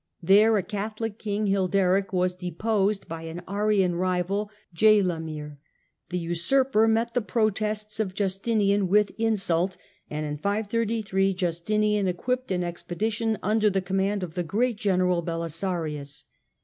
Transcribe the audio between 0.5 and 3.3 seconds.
a Catholic king, Hilderic, was deposed by